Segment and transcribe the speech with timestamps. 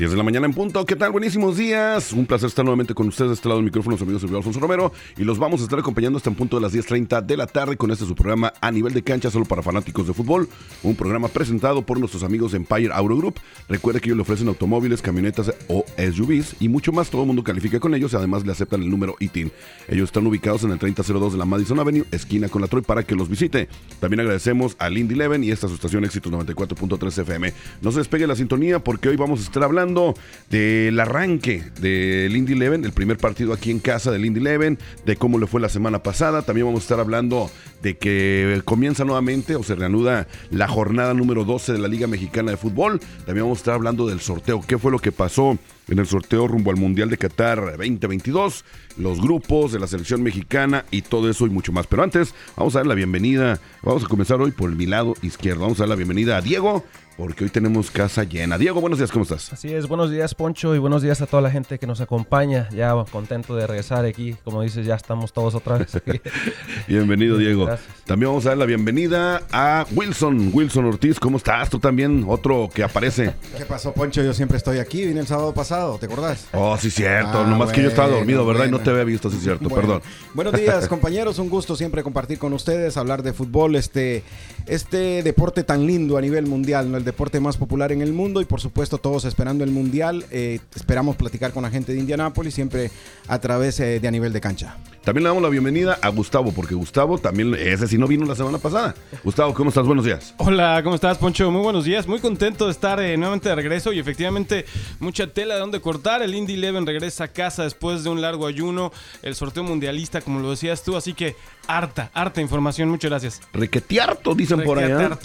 [0.00, 0.86] 10 de la mañana en punto.
[0.86, 1.12] ¿Qué tal?
[1.12, 2.14] Buenísimos días.
[2.14, 4.58] Un placer estar nuevamente con ustedes de este lado del micrófono, su amigo Silvio Alfonso
[4.58, 4.94] Romero.
[5.18, 7.76] Y los vamos a estar acompañando hasta en punto de las 10.30 de la tarde
[7.76, 10.48] con este su programa a nivel de cancha, solo para fanáticos de fútbol.
[10.82, 13.40] Un programa presentado por nuestros amigos de Empire Auto Group.
[13.68, 17.10] Recuerde que ellos le ofrecen automóviles, camionetas o SUVs y mucho más.
[17.10, 19.52] Todo el mundo califica con ellos y además le aceptan el número ITIN.
[19.86, 23.02] Ellos están ubicados en el 3002 de la Madison Avenue, esquina con la Troy, para
[23.02, 23.68] que los visite.
[24.00, 27.52] También agradecemos a Lindy Leven y esta su estación Éxitos 94.3 FM.
[27.82, 32.36] No se despegue la sintonía porque hoy vamos a estar hablando de el arranque del
[32.36, 35.60] Indy Eleven, el primer partido aquí en casa del Indy Eleven, de cómo le fue
[35.60, 36.42] la semana pasada.
[36.42, 37.50] También vamos a estar hablando
[37.82, 42.50] de que comienza nuevamente o se reanuda la jornada número 12 de la Liga Mexicana
[42.50, 43.00] de Fútbol.
[43.26, 45.58] También vamos a estar hablando del sorteo, qué fue lo que pasó
[45.90, 48.64] en el sorteo rumbo al Mundial de Qatar 2022,
[48.96, 51.86] los grupos de la selección mexicana y todo eso y mucho más.
[51.86, 55.62] Pero antes, vamos a dar la bienvenida, vamos a comenzar hoy por mi lado izquierdo.
[55.62, 56.84] Vamos a dar la bienvenida a Diego,
[57.20, 58.56] porque hoy tenemos casa llena.
[58.56, 59.52] Diego, buenos días, ¿cómo estás?
[59.52, 62.68] Así es, buenos días Poncho y buenos días a toda la gente que nos acompaña.
[62.70, 66.18] Ya contento de regresar aquí, como dices, ya estamos todos otra vez aquí.
[66.88, 67.68] Bienvenido Diego.
[68.06, 71.68] También vamos a dar la bienvenida a Wilson, Wilson Ortiz, ¿cómo estás?
[71.68, 73.34] Tú también, otro que aparece.
[73.56, 74.22] ¿Qué pasó Poncho?
[74.22, 76.46] Yo siempre estoy aquí, vine el sábado pasado, ¿te acordás?
[76.52, 78.66] Oh, sí, cierto, ah, nomás que yo estaba dormido, ¿verdad?
[78.66, 80.02] Y no te había visto, sí, cierto, perdón.
[80.34, 84.22] Buenos días compañeros, un gusto siempre compartir con ustedes, hablar de fútbol, este,
[84.66, 86.98] este deporte tan lindo a nivel mundial, ¿no?
[86.98, 90.24] el deporte más popular en el mundo y por supuesto todos esperando el mundial.
[90.30, 92.90] Eh, esperamos platicar con la gente de Indianápolis siempre
[93.28, 94.76] a través eh, de a nivel de cancha.
[95.04, 98.34] También le damos la bienvenida a Gustavo, porque Gustavo también, ese sí no vino la
[98.34, 98.94] semana pasada.
[99.24, 99.86] Gustavo, ¿cómo estás?
[99.86, 100.34] Buenos días.
[100.36, 101.50] Hola, ¿cómo estás, Poncho?
[101.50, 102.06] Muy buenos días.
[102.06, 104.66] Muy contento de estar eh, nuevamente de regreso y efectivamente
[104.98, 106.22] mucha tela de donde cortar.
[106.22, 110.40] El Indy Eleven regresa a casa después de un largo ayuno, el sorteo mundialista, como
[110.40, 112.88] lo decías tú, así que harta, harta información.
[112.88, 113.42] Muchas gracias.
[113.52, 115.18] Requetearto, dicen por allá.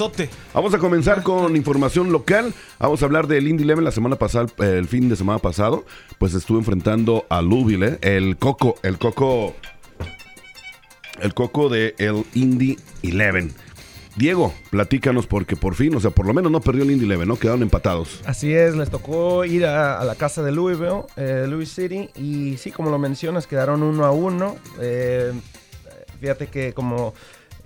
[0.53, 2.53] Vamos a comenzar con información local.
[2.79, 5.85] Vamos a hablar del Indy Eleven la semana pasada, el fin de semana pasado,
[6.19, 8.00] pues estuvo enfrentando a Louisville, ¿eh?
[8.01, 9.56] el Coco, el Coco,
[11.22, 13.53] el Coco de el Indy Eleven.
[14.16, 17.28] Diego, platícanos porque por fin, o sea, por lo menos no perdió el Indy Eleven,
[17.28, 17.38] ¿no?
[17.38, 18.22] Quedaron empatados.
[18.26, 22.72] Así es, les tocó ir a, la casa de Louisville, eh, Louis City, y sí,
[22.72, 24.56] como lo mencionas, quedaron uno a uno.
[24.80, 25.34] Eh,
[26.22, 27.14] fíjate que como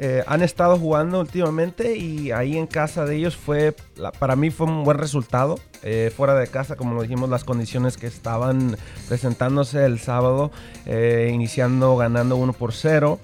[0.02, 3.76] eh, han estado jugando últimamente y ahí en casa de ellos fue,
[4.18, 5.60] para mí fue un buen resultado.
[5.84, 8.78] Eh, fuera de casa, como lo dijimos, las condiciones que estaban
[9.10, 10.52] presentándose el sábado,
[10.86, 13.20] eh, iniciando ganando 1 por 0.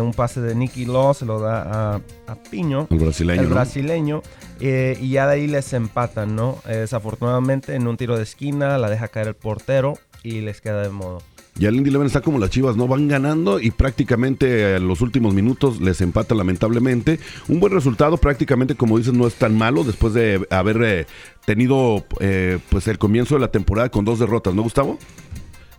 [0.00, 3.42] un pase de Nicky Law se lo da a, Piño, el brasileño.
[3.42, 4.22] El brasileño
[4.60, 6.58] y ya de ahí les empatan, ¿no?
[6.64, 10.90] desafortunadamente en un tiro de esquina la deja caer el portero y les queda de
[10.90, 11.22] modo.
[11.58, 12.86] Y el Indy está como las Chivas, ¿no?
[12.86, 17.18] Van ganando y prácticamente en los últimos minutos les empata lamentablemente.
[17.48, 21.06] Un buen resultado, prácticamente como dices, no es tan malo después de haber eh,
[21.44, 24.98] tenido eh, pues el comienzo de la temporada con dos derrotas, ¿no, Gustavo?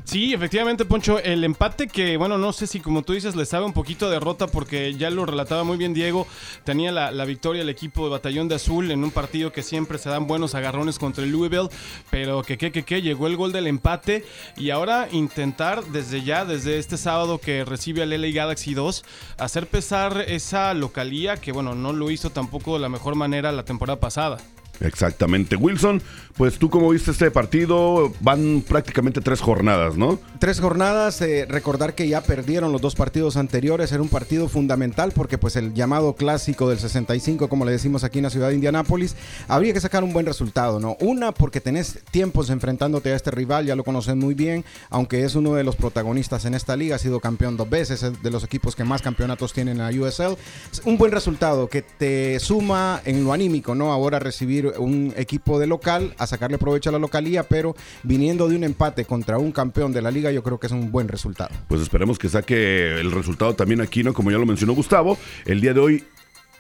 [0.10, 3.68] Sí, efectivamente, Poncho, el empate que, bueno, no sé si como tú dices le sabe
[3.68, 6.26] un poquito de derrota porque ya lo relataba muy bien Diego,
[6.64, 10.10] tenía la, victoria el equipo de Batallón de Azul en un partido que siempre se
[10.10, 11.70] dan buenos agarrones contra el Louisville,
[12.10, 14.26] pero que, que, que, que, llegó el gol del empate
[14.58, 19.06] y ahora intentar desde ya, desde este sábado que recibe al LA Galaxy 2,
[19.38, 23.64] hacer pesar esa localía que, bueno, no lo hizo tampoco de la mejor manera la
[23.64, 24.40] temporada pasada.
[24.82, 25.56] Exactamente.
[25.56, 26.02] Wilson,
[26.38, 30.20] pues tú como viste este partido, van prácticamente tres jornadas, ¿no?
[30.40, 35.12] Tres jornadas, eh, recordar que ya perdieron los dos partidos anteriores, era un partido fundamental
[35.14, 38.56] porque pues el llamado clásico del 65, como le decimos aquí en la ciudad de
[38.56, 39.16] Indianápolis,
[39.48, 40.96] habría que sacar un buen resultado, ¿no?
[41.02, 45.36] Una, porque tenés tiempos enfrentándote a este rival, ya lo conocen muy bien, aunque es
[45.36, 48.44] uno de los protagonistas en esta liga, ha sido campeón dos veces, es de los
[48.44, 50.38] equipos que más campeonatos tienen en la USL.
[50.86, 53.92] Un buen resultado que te suma en lo anímico, ¿no?
[53.92, 58.56] Ahora recibir un equipo de local a sacarle provecho a la localía, pero viniendo de
[58.56, 61.50] un empate contra un campeón de la liga, yo creo que es un buen resultado.
[61.68, 64.14] Pues esperemos que saque el resultado también aquí, ¿no?
[64.14, 66.04] Como ya lo mencionó Gustavo, el día de hoy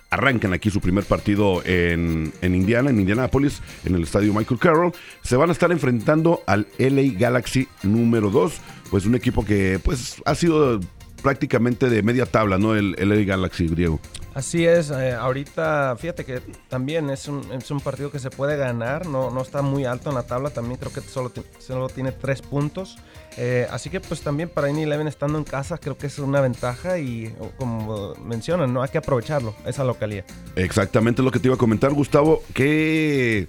[0.09, 4.93] arrancan aquí su primer partido en, en, Indiana, en Indianapolis, en el estadio Michael Carroll.
[5.23, 8.53] Se van a estar enfrentando al LA Galaxy número 2,
[8.89, 10.79] pues un equipo que pues ha sido
[11.19, 12.75] prácticamente de media tabla, ¿no?
[12.75, 13.99] El, el LA Galaxy, Diego.
[14.33, 16.39] Así es, eh, ahorita fíjate que
[16.69, 20.09] también es un, es un partido que se puede ganar, no, no está muy alto
[20.09, 22.97] en la tabla, también creo que solo, solo tiene tres puntos.
[23.37, 26.41] Eh, así que pues también para Indy Eleven estando en casa creo que es una
[26.41, 30.25] ventaja y como mencionan, no hay que aprovecharlo, esa localidad.
[30.55, 32.43] Exactamente lo que te iba a comentar, Gustavo.
[32.53, 33.47] ¿Qué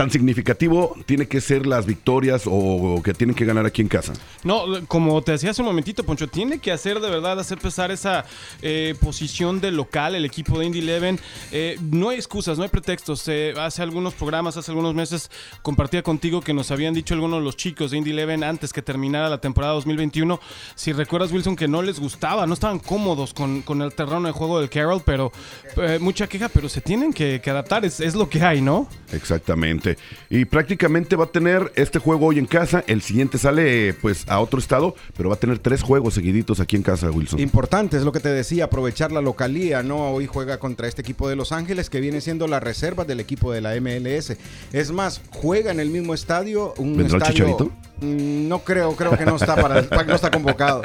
[0.00, 4.14] tan significativo tiene que ser las victorias o que tienen que ganar aquí en casa?
[4.44, 7.90] No, como te decía hace un momentito, Poncho, tiene que hacer de verdad, hacer pesar
[7.90, 8.24] esa
[8.62, 11.20] eh, posición de local, el equipo de Indy Eleven.
[11.52, 13.28] Eh, no hay excusas, no hay pretextos.
[13.28, 15.30] Eh, hace algunos programas, hace algunos meses,
[15.60, 18.80] compartía contigo que nos habían dicho algunos de los chicos de Indy Eleven antes que
[18.80, 20.40] terminara la temporada 2021.
[20.76, 24.32] Si recuerdas, Wilson, que no les gustaba, no estaban cómodos con, con el terreno de
[24.32, 25.30] juego del Carroll, pero
[25.76, 28.88] eh, mucha queja, pero se tienen que, que adaptar, es, es lo que hay, ¿no?
[29.12, 29.89] Exactamente.
[30.28, 32.84] Y prácticamente va a tener este juego hoy en casa.
[32.86, 36.76] El siguiente sale pues a otro estado, pero va a tener tres juegos seguiditos aquí
[36.76, 37.40] en casa, Wilson.
[37.40, 40.10] Importante, es lo que te decía, aprovechar la localía, ¿no?
[40.10, 43.52] Hoy juega contra este equipo de Los Ángeles que viene siendo la reserva del equipo
[43.52, 44.36] de la MLS.
[44.72, 46.74] Es más, juega en el mismo estadio.
[46.78, 47.72] Un ¿Vendrá el estadio, Chicharito?
[48.00, 50.82] Mm, No creo, creo que no está para, no está convocado.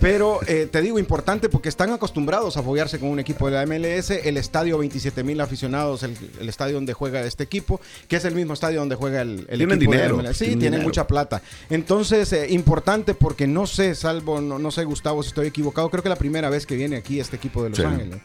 [0.00, 3.66] Pero eh, te digo, importante porque están acostumbrados a apoyarse con un equipo de la
[3.66, 4.10] MLS.
[4.10, 8.34] El estadio 27 mil aficionados, el, el estadio donde juega este equipo, que es el
[8.34, 10.38] mismo estadio donde juega el, el Tienen equipo dinero, de la MLS.
[10.38, 11.42] Sí, tienen mucha plata.
[11.70, 16.02] Entonces, eh, importante porque no sé, salvo, no, no sé, Gustavo, si estoy equivocado, creo
[16.02, 17.84] que la primera vez que viene aquí este equipo de Los Sí.
[17.84, 18.18] Ángeles.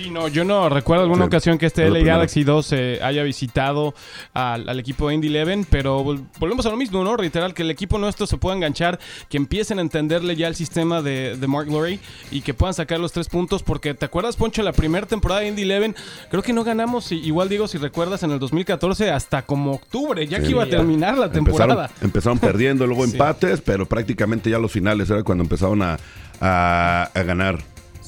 [0.00, 1.98] Sí, no, yo no recuerdo alguna Sí, ocasión que este es la.
[2.00, 3.94] Galaxy 2 eh, haya visitado
[4.32, 7.16] al, al equipo de Indy Eleven, pero vol- volvemos a lo mismo, ¿no?
[7.18, 8.98] Reiterar que el equipo nuestro se pueda enganchar,
[9.28, 11.98] que empiecen a entenderle ya el sistema de, de Mark Lurie
[12.30, 15.48] y que puedan sacar los tres puntos, porque ¿te acuerdas, Poncho, la primera temporada de
[15.48, 15.94] Indy Eleven?
[16.30, 20.26] Creo que no ganamos, y- igual digo, si recuerdas, en el 2014 hasta como octubre,
[20.26, 20.44] ya Sí.
[20.44, 21.90] que iba a terminar la temporada.
[22.00, 23.12] empezaron perdiendo, luego Sí.
[23.12, 25.98] empates, pero prácticamente ya los finales era cuando empezaron a,
[26.40, 27.58] a- a ganar.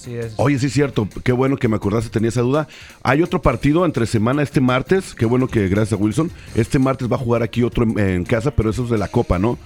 [0.02, 0.34] Así es.
[0.36, 2.66] Oye, sí es cierto, qué bueno que me acordaste, tenía esa duda.
[3.04, 6.30] Hay otro partido entre semana este martes, qué bueno que gracias a Wilson.
[6.56, 9.06] Este martes va a jugar aquí otro en, en casa, pero eso es de la
[9.06, 9.58] Copa, ¿no?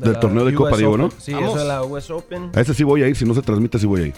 [0.00, 1.10] del la torneo de US Copa, digo, ¿no?
[1.18, 1.50] Sí, Vamos.
[1.50, 2.50] eso es la US Open.
[2.54, 4.14] A ese sí voy a ir, si no se transmite, sí voy a ir.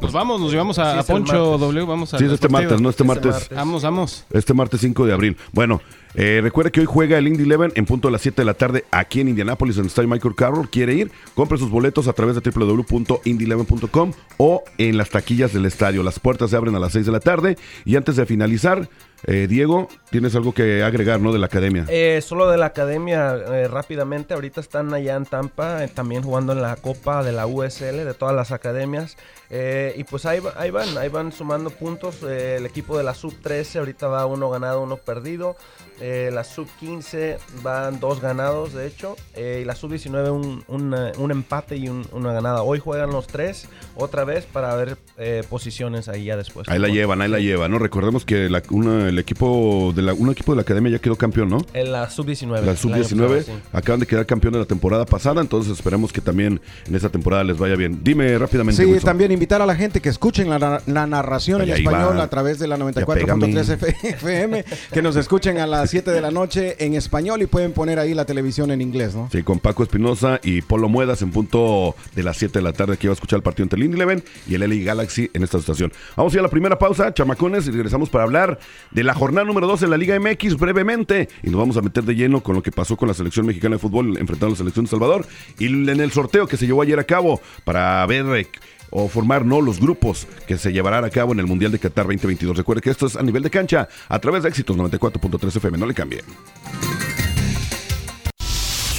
[0.00, 1.58] Pues vamos, nos llevamos a, Sí, a Poncho.
[1.58, 2.90] W, vamos a Sí, es este martes, ¿no?
[2.90, 3.32] Este Este martes.
[3.32, 3.56] martes.
[3.56, 4.24] Vamos, vamos.
[4.30, 5.36] Este martes 5 de abril.
[5.52, 5.80] Bueno,
[6.14, 8.54] eh, recuerde que hoy juega el Indy Eleven en punto de las 7 de la
[8.54, 10.68] tarde aquí en Indianapolis, en el Estadio Michael Carroll.
[10.68, 11.10] ¿Quiere ir?
[11.34, 16.02] Compre sus boletos a través de www.indyeleven.com o en las taquillas del estadio.
[16.02, 17.56] Las puertas se abren a las 6 de la tarde.
[17.84, 18.88] Y antes de finalizar,
[19.24, 21.32] eh, Diego, tienes algo que agregar, ¿no?
[21.32, 21.86] De la academia.
[21.88, 26.52] Eh, solo de la academia eh, rápidamente, ahorita están allá en Tampa, eh, también jugando
[26.52, 29.16] en la Copa de la USL de todas las academias.
[29.50, 32.16] Eh, y pues ahí, va- ahí van, ahí van sumando puntos.
[32.26, 35.56] Eh, el equipo de la Sub 13 ahorita va uno ganado, uno perdido.
[36.00, 39.16] Eh, la Sub 15 van dos ganados, de hecho.
[39.34, 42.62] Eh, y la Sub 19 un, una- un empate y un- una ganada.
[42.62, 46.68] Hoy juegan los tres otra vez para ver eh, posiciones ahí ya después.
[46.68, 47.78] Ahí la llevan, ahí la llevan, ¿no?
[47.78, 51.16] Recordemos que la- una- el equipo de la, un equipo de la academia ya quedó
[51.16, 51.58] campeón, ¿no?
[51.72, 52.66] En la Sub 19.
[52.66, 56.94] La sub-19 acaban de quedar campeón de la temporada pasada, entonces esperemos que también en
[56.94, 58.00] esta temporada les vaya bien.
[58.02, 58.82] Dime rápidamente.
[58.82, 59.04] Sí, Wilson.
[59.06, 62.22] también invitar a la gente que escuchen la, la narración en español va.
[62.24, 66.30] a través de la Ya 94.3 FM, que nos escuchen a las 7 de la
[66.30, 69.28] noche en español y pueden poner ahí la televisión en inglés, ¿no?
[69.30, 72.96] Sí, con Paco Espinosa y Polo Muedas en punto de las 7 de la tarde
[72.96, 75.58] que iba a escuchar el partido entre el Eleven y el LA Galaxy en esta
[75.58, 75.92] estación.
[76.16, 78.58] Vamos a ir a la primera pausa, chamacones, y regresamos para hablar
[78.90, 81.28] de la jornada número 2 de la Liga MX brevemente.
[81.42, 83.76] Y nos vamos a meter de lleno con lo que pasó con la selección mexicana
[83.76, 85.26] de fútbol enfrentando a la selección de Salvador
[85.58, 88.46] y en el sorteo que se llevó ayer a cabo para ver eh,
[88.90, 92.06] o formar no los grupos que se llevarán a cabo en el Mundial de Qatar
[92.06, 92.56] 2022.
[92.56, 95.78] Recuerde que esto es a nivel de cancha a través de éxitos 94.3 FM.
[95.78, 96.24] No le cambien.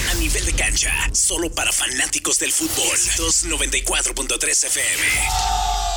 [0.10, 2.98] A nivel de cancha, solo para fanáticos del fútbol.
[3.18, 5.97] 294.3 FM.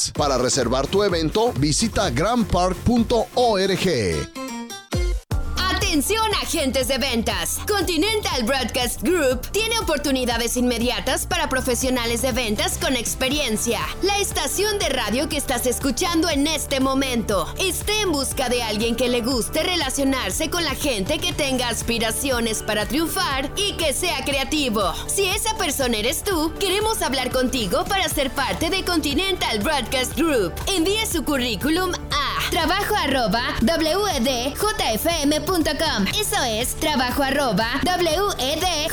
[0.09, 4.40] Para reservar tu evento, visita grandpark.org.
[6.01, 7.59] Atención agentes de ventas.
[7.67, 13.81] Continental Broadcast Group tiene oportunidades inmediatas para profesionales de ventas con experiencia.
[14.01, 18.95] La estación de radio que estás escuchando en este momento esté en busca de alguien
[18.95, 24.25] que le guste relacionarse con la gente que tenga aspiraciones para triunfar y que sea
[24.25, 24.81] creativo.
[25.05, 30.51] Si esa persona eres tú, queremos hablar contigo para ser parte de Continental Broadcast Group.
[30.65, 34.59] Envíe su currículum a trabajo arroba wedjfm.com.
[36.19, 37.81] Eso es trabajo arroba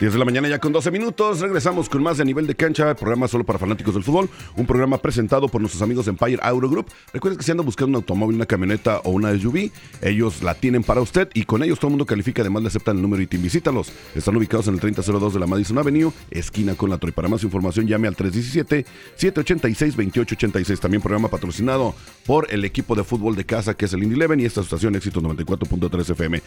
[0.00, 1.40] 10 de la mañana ya con 12 minutos.
[1.40, 4.30] Regresamos con más de nivel de cancha, programa solo para fanáticos del fútbol.
[4.56, 6.86] Un programa presentado por nuestros amigos de Empire Auto Group.
[7.12, 10.84] Recuerden que si andan buscando un automóvil, una camioneta o una SUV, ellos la tienen
[10.84, 12.40] para usted y con ellos todo el mundo califica.
[12.40, 13.92] Además, le aceptan el número y Visítalos.
[14.14, 17.12] Están ubicados en el 3002 de la Madison Avenue, esquina con la Troy.
[17.12, 20.78] Para más información, llame al 317-786-2886.
[20.78, 24.40] También programa patrocinado por el equipo de fútbol de casa que es el Indy Eleven
[24.40, 26.40] y esta estación Éxito 94.3 FM.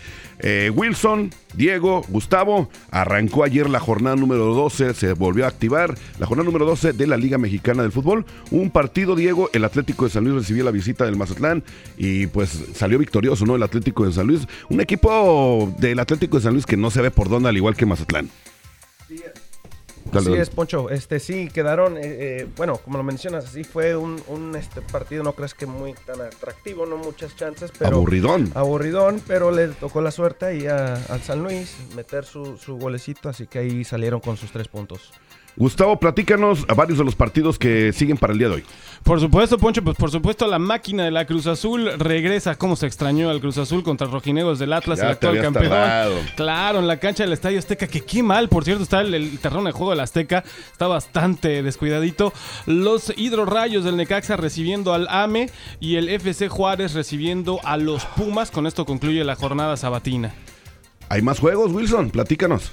[0.72, 6.46] Wilson, Diego, Gustavo, arrancó ayer la jornada número 12, se volvió a activar la jornada
[6.46, 8.26] número 12 de la Liga Mexicana del Fútbol.
[8.52, 11.64] Un partido, Diego, el Atlético de San Luis recibió la visita del Mazatlán
[11.98, 13.56] y pues salió victorioso, ¿no?
[13.56, 14.48] El Atlético de San Luis.
[14.70, 17.76] Un equipo del Atlético de San Luis que no se ve por dónde, al igual
[17.76, 18.30] que Mazatlán.
[20.20, 20.89] Así es, Poncho.
[20.89, 25.24] Este, sí, quedaron, eh, eh, bueno, como lo mencionas, sí fue un, un, este, partido,
[25.24, 27.98] no crees que muy tan atractivo, no muchas chances, pero...
[27.98, 28.51] Aburridón.
[28.55, 33.48] Aburridón, pero le tocó la suerte ahí al San Luis meter su, su golecito, así
[33.48, 35.12] que ahí salieron con sus tres puntos.
[35.55, 38.63] Gustavo, platícanos a varios de los partidos que siguen para el día de hoy.
[39.03, 42.55] Por supuesto, Poncho, pues por supuesto la máquina de la Cruz Azul regresa.
[42.55, 45.69] ¿Cómo se extrañó al Cruz Azul contra Rojinegros del Atlas, Ya el actual campeón?
[45.69, 46.15] tardado.
[46.36, 49.38] Claro, en la cancha del Estadio Azteca, que qué mal, por cierto, está el, el
[49.39, 52.33] terreno de juego del Azteca, está bastante descuidadito.
[52.65, 58.50] Los hidrorrayos del Necaxa recibiendo al AME y el FC Juárez recibiendo a los Pumas.
[58.51, 60.33] Con esto concluye la jornada sabatina.
[61.10, 62.10] ¿Hay más juegos, Wilson?
[62.10, 62.72] Platícanos.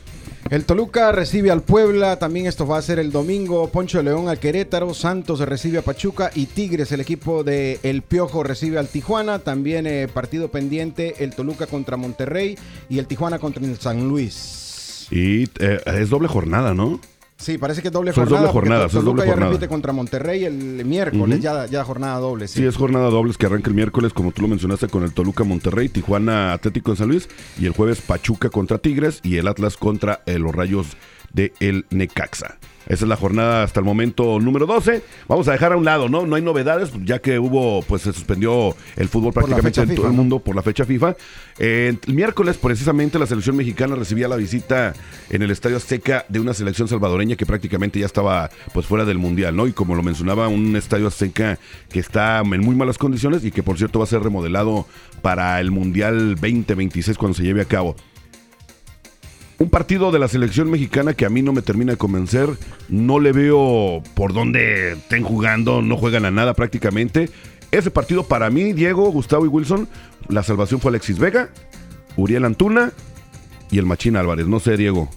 [0.50, 3.68] El Toluca recibe al Puebla, también esto va a ser el domingo.
[3.68, 8.02] Poncho de León al Querétaro, Santos recibe a Pachuca y Tigres, el equipo de El
[8.02, 9.38] Piojo, recibe al Tijuana.
[9.38, 15.06] También eh, partido pendiente, el Toluca contra Monterrey y el Tijuana contra el San Luis.
[15.12, 17.00] Y eh, es doble jornada, ¿no?
[17.40, 18.36] Sí, parece que es doble jornada.
[18.36, 19.52] doble porque jornada, son Toluca doble ya jornada.
[19.52, 22.46] repite contra Monterrey el miércoles, ya, ya jornada doble.
[22.48, 22.60] Sí.
[22.60, 25.42] Sí, es jornada dobles que arranca el miércoles, como tú lo mencionaste, con el Toluca
[25.42, 27.28] Monterrey, Tijuana Atlético de San Luis,
[27.58, 30.88] y el jueves Pachuca contra Tigres y el Atlas contra eh, los Rayos
[31.32, 32.58] de el Necaxa.
[32.90, 35.02] Esa es la jornada hasta el momento número 12.
[35.28, 36.26] Vamos a dejar a un lado, ¿no?
[36.26, 40.12] No hay novedades, ya que hubo, pues se suspendió el fútbol prácticamente en todo el
[40.12, 41.14] mundo por la fecha FIFA.
[41.60, 44.94] Eh, el miércoles, precisamente, la selección mexicana recibía la visita
[45.28, 49.18] en el Estadio Azteca de una selección salvadoreña que prácticamente ya estaba pues fuera del
[49.18, 49.68] Mundial, ¿no?
[49.68, 51.60] Y como lo mencionaba, un Estadio Azteca
[51.92, 54.84] que está en muy malas condiciones y que, por cierto, va a ser remodelado
[55.22, 57.94] para el Mundial 2026 cuando se lleve a cabo.
[59.60, 62.48] Un partido de la selección mexicana que a mí no me termina de convencer.
[62.88, 67.28] No le veo por dónde estén jugando, no juegan a nada prácticamente.
[67.70, 69.86] Ese partido para mí, Diego, Gustavo y Wilson,
[70.28, 71.50] la salvación fue Alexis Vega,
[72.16, 72.92] Uriel Antuna
[73.70, 74.46] y el Machín Álvarez.
[74.46, 75.10] No sé, Diego.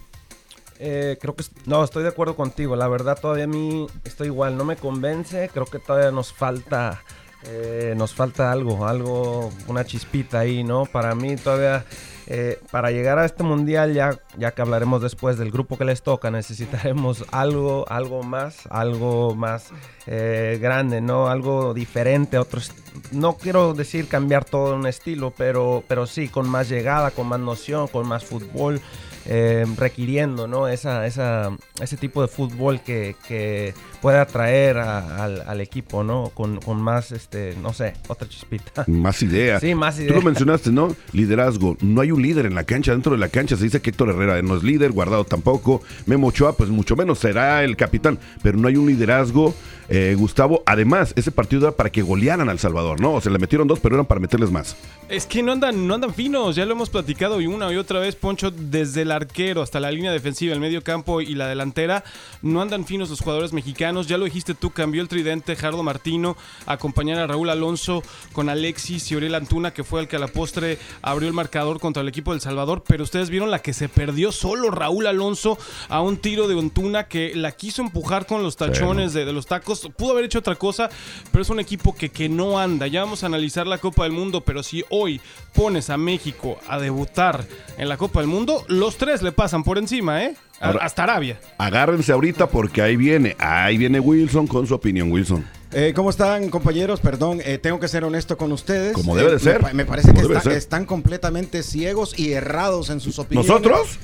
[0.77, 2.75] Eh, creo que no, estoy de acuerdo contigo.
[2.75, 5.49] La verdad todavía a mí estoy igual, no me convence.
[5.53, 7.01] Creo que todavía nos falta,
[7.45, 10.85] eh, nos falta algo, algo, una chispita ahí, ¿no?
[10.85, 11.85] Para mí todavía,
[12.27, 16.01] eh, para llegar a este mundial ya, ya que hablaremos después del grupo que les
[16.03, 19.71] toca, necesitaremos algo, algo más, algo más
[20.07, 21.27] eh, grande, ¿no?
[21.27, 22.71] Algo diferente, otros.
[23.11, 27.39] No quiero decir cambiar todo un estilo, pero, pero sí con más llegada, con más
[27.39, 28.81] noción, con más fútbol
[29.25, 30.67] eh, requiriendo ¿no?
[30.67, 31.49] esa, esa,
[31.81, 36.29] ese tipo de fútbol que, que puede atraer a- al, al equipo ¿no?
[36.33, 38.83] con, con más, este, no sé, otra chispita.
[38.87, 39.61] Más idea.
[39.61, 40.15] Sí, más Tú idea.
[40.15, 40.93] lo mencionaste, ¿no?
[41.13, 41.77] Liderazgo.
[41.79, 42.91] No hay un líder en la cancha.
[42.91, 45.81] Dentro de la cancha se dice que Héctor Herrera no es líder, Guardado tampoco.
[46.05, 48.19] Memo Ochoa, pues mucho menos será el capitán.
[48.41, 49.53] Pero no hay un liderazgo.
[49.89, 53.13] Eh, Gustavo, además, ese partido era para que golearan al Salvador, ¿no?
[53.13, 54.75] O sea, le metieron dos, pero eran para meterles más.
[55.09, 57.99] Es que no andan, no andan finos, ya lo hemos platicado y una y otra
[57.99, 62.03] vez, Poncho, desde el arquero hasta la línea defensiva, el medio campo y la delantera,
[62.41, 64.07] no andan finos los jugadores mexicanos.
[64.07, 66.35] Ya lo dijiste tú, cambió el tridente Jardo Martino,
[66.65, 70.19] a acompañar a Raúl Alonso con Alexis y Oriel Antuna, que fue el que a
[70.19, 72.83] la postre abrió el marcador contra el equipo del Salvador.
[72.87, 75.57] Pero ustedes vieron la que se perdió solo Raúl Alonso
[75.89, 79.45] a un tiro de Antuna que la quiso empujar con los tachones de, de los
[79.45, 79.89] tacos.
[79.97, 80.89] Pudo haber hecho otra cosa,
[81.31, 82.72] pero es un equipo que, que no anda.
[82.87, 85.21] Ya vamos a analizar la Copa del Mundo, pero si hoy
[85.53, 87.45] pones a México a debutar
[87.77, 90.35] en la Copa del Mundo, los tres le pasan por encima, ¿eh?
[90.59, 91.39] A- Ahora- hasta Arabia.
[91.57, 95.45] Agárrense ahorita porque ahí viene, ahí viene Wilson con su opinión, Wilson.
[95.75, 96.99] Eh, ¿Cómo están, compañeros?
[96.99, 98.93] Perdón, eh, tengo que ser honesto con ustedes.
[98.93, 99.73] Como Eh, debe de me ser.
[99.73, 100.57] Me, parece que debe está- de ser.
[100.59, 103.49] están completamente ciegos y errados en sus opiniones.
[103.49, 103.97] ¿Nosotros?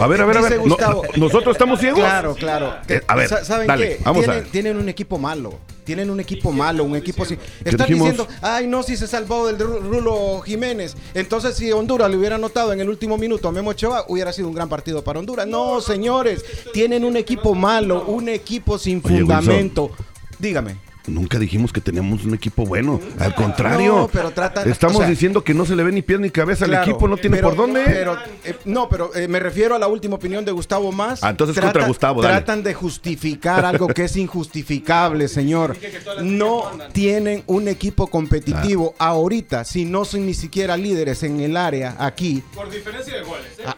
[0.00, 0.60] A ver, a ver, a ver.
[0.66, 0.76] no-.
[1.16, 2.00] ¿Nosotros estamos ciegos?
[2.00, 2.74] Claro, claro.
[2.88, 4.02] Eh, a ver, Sa- ¿Saben dale, qué?
[4.02, 4.52] vamos a tienen, ver.
[4.52, 5.56] tienen un equipo malo.
[5.86, 7.38] Tienen un equipo malo, un equipo sin...
[7.64, 8.10] Están dijimos?
[8.10, 10.96] diciendo, ay, no, si se salvó del Ru- Rulo Jiménez.
[11.14, 14.48] Entonces, si Honduras le hubiera anotado en el último minuto a Memo Ochoa, hubiera sido
[14.48, 15.46] un gran partido para Honduras.
[15.46, 19.92] No, señores, tienen un equipo malo, un equipo sin fundamento.
[20.40, 20.76] Dígame.
[21.06, 23.00] Nunca dijimos que teníamos un equipo bueno.
[23.18, 23.96] Al contrario.
[23.96, 26.30] No, pero tratan- Estamos o sea- diciendo que no se le ve ni pie ni
[26.30, 27.82] cabeza al equipo, no tiene pero- por dónde.
[27.84, 31.22] pero, eh, no, pero eh, me refiero a la última opinión de Gustavo Más.
[31.22, 32.34] Ah, entonces contra Gustavo, dale.
[32.36, 35.76] Tratan de justificar algo que es injustificable, señor.
[36.22, 39.08] No tienen un equipo competitivo Ah.
[39.08, 42.42] ahorita, si no son ni siquiera líderes en el área aquí.
[42.54, 43.62] Por diferencia de goles, ¿eh?
[43.66, 43.76] Ah,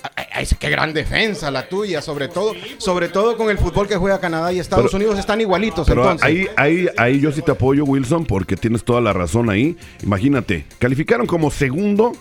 [0.59, 4.53] qué gran defensa la tuya, sobre todo, sobre todo con el fútbol que juega Canadá
[4.53, 5.87] y Estados Pero- Unidos están igualitos.
[5.87, 6.27] Pero entonces.
[6.27, 9.77] ahí, ahí, ahí yo sí te apoyo, Wilson, porque tienes toda la razón ahí.
[10.03, 12.13] Imagínate, calificaron como segundo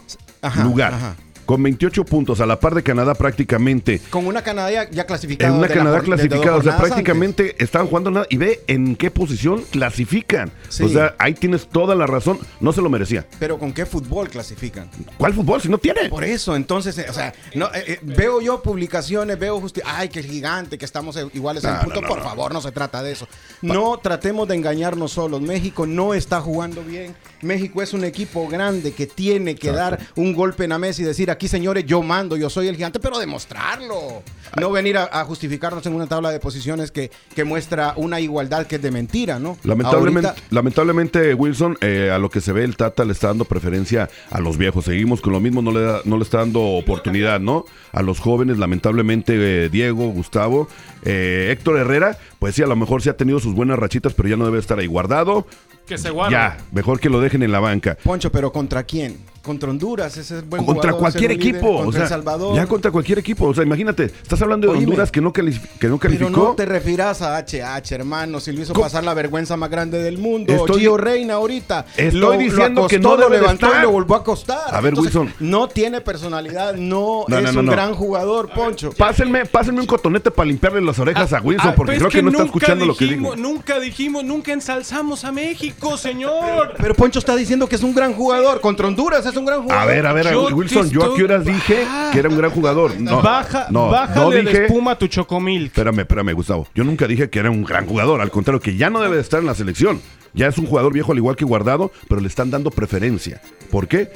[0.42, 0.94] Ajá, lugar.
[0.94, 1.16] ajá.
[1.48, 4.00] Con 28 puntos, a la par de Canadá prácticamente.
[4.12, 5.52] con una Canadá ya, ya clasificada.
[5.52, 8.28] En una Canadá clasificada, o sea, prácticamente estaban jugando nada.
[8.30, 10.52] Y ve en qué posición clasifican.
[10.70, 10.84] Sí.
[10.84, 12.38] O sea, ahí tienes toda la razón.
[12.60, 13.22] No se lo merecía.
[13.22, 13.38] antes.
[13.40, 14.90] Pero ¿con qué fútbol clasifican?
[15.18, 16.10] ¿Cuál fútbol si no tiene?
[16.10, 20.10] Por eso, entonces, eh, o sea, no, eh, eh, veo yo publicaciones, veo justi ay,
[20.10, 22.02] que gigante, que estamos iguales en No, punto.
[22.02, 23.28] no, no, Por favor, no se trata de eso.
[23.62, 25.42] No tratemos de engañarnos solos.
[25.42, 27.16] México no está jugando bien.
[27.42, 31.06] México es un equipo grande que tiene que dar un golpe en la mesa y
[31.06, 34.24] decir, aquí señores, yo mando, yo soy el gigante, pero demostrarlo.
[34.60, 38.66] No venir a, a justificarnos en una tabla de posiciones que, que muestra una igualdad
[38.66, 39.58] que es de mentira, ¿no?
[39.64, 43.46] Lamentablemente, Ahorita- lamentablemente Wilson, eh, a lo que se ve, el Tata le está dando
[43.46, 44.86] preferencia a los viejos.
[44.86, 47.66] Seguimos con lo mismo, no le, da- no le está dando oportunidad, ¿no?
[47.92, 50.68] A los jóvenes, lamentablemente, eh, Diego, Gustavo,
[51.04, 54.30] eh, Héctor Herrera, pues sí, a lo mejor sí ha tenido sus buenas rachitas, pero
[54.30, 55.46] ya no debe estar ahí guardado.
[55.86, 56.32] Que se guarda.
[56.32, 57.98] Ya, mejor que lo dejen en la banca.
[58.04, 59.18] Poncho, pero ¿contra quién?
[59.48, 62.56] Contra Honduras, ese es buen contra jugador, cualquier líder, equipo, o Contra sea, El Salvador.
[62.56, 64.84] ya contra cualquier equipo, o sea, imagínate, estás hablando de Oíme.
[64.86, 66.30] Honduras que no, que no Pero calificó.
[66.30, 68.84] no te refieras a HH, hermano, si lo hizo ¿Cómo?
[68.86, 70.54] pasar la vergüenza más grande del mundo.
[70.54, 71.86] Estoy- Gio Reina ahorita.
[71.96, 73.80] Estoy diciendo acostó, que no lo levantó estar.
[73.80, 74.76] y lo volvió a acostar.
[74.76, 75.34] A ver, Wilson.
[75.40, 77.72] No tiene personalidad, no, No, es no, no, un no.
[77.72, 78.92] gran jugador, Poncho.
[78.92, 82.14] Pásenme, pásenme un cotonete para limpiarle las orejas a Wilson, Ah, porque pero creo es
[82.16, 83.48] que, no está nunca escuchando lo que dijimos- digo.
[83.50, 86.74] Nunca dijimos, nunca ensalzamos a México, señor.
[86.78, 88.60] Pero Poncho está diciendo que es un gran jugador.
[88.60, 89.84] Contra Honduras es es un gran jugador.
[89.84, 92.52] A ver, a ver, Yo Wilson, yo aquí horas estoy- dije que era un gran
[92.52, 93.00] jugador.
[93.00, 94.66] No, Baja, no, bájale no de dije.
[94.66, 95.68] espuma a tu chocomilk.
[95.68, 96.68] Espérame, espérame, Gustavo.
[96.76, 98.22] Yo nunca dije que era un gran jugador.
[98.22, 100.02] Al contrario, que ya no debe de estar en la selección.
[100.34, 103.42] Ya es un jugador viejo al igual que Guardado, pero le están dando preferencia.
[103.72, 104.12] ¿Por qué?